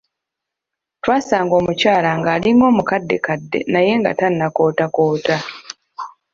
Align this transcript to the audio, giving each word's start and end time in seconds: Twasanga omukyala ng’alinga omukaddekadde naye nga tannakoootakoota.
Twasanga 1.01 1.53
omukyala 1.59 2.09
ng’alinga 2.19 2.65
omukaddekadde 2.71 3.59
naye 3.73 3.91
nga 3.99 4.11
tannakoootakoota. 4.19 5.37